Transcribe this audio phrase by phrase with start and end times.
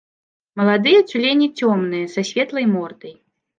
[0.61, 3.17] Маладыя цюлені цёмныя, са светлай мордай.